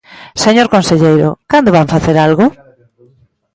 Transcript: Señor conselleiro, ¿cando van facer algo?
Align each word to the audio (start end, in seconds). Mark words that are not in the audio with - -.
Señor 0.43 0.67
conselleiro, 0.75 1.29
¿cando 1.51 1.73
van 1.75 1.91
facer 1.93 2.15
algo? 2.27 2.45